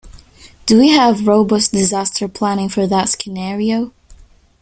Do 0.65 0.79
we 0.79 0.89
have 0.89 1.27
robust 1.27 1.73
disaster 1.73 2.27
planning 2.27 2.69
for 2.69 2.87
that 2.87 3.09
scenario? 3.09 3.93